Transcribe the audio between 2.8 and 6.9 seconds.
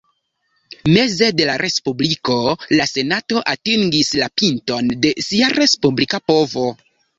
Senato atingis la pinton de sia respublika povo.